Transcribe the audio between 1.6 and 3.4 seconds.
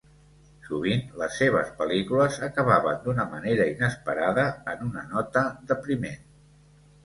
pel·lícules acabaven d'una